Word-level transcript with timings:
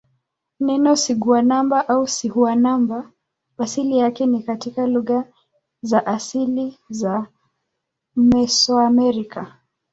Neno 0.59 0.95
siguanaba 0.95 1.81
au 1.87 2.07
sihuanaba 2.07 3.11
asili 3.57 3.97
yake 3.97 4.25
ni 4.25 4.43
katika 4.43 4.87
lugha 4.87 5.23
za 5.81 6.05
asili 6.05 6.79
za 6.89 7.27
Mesoamerica. 8.15 9.47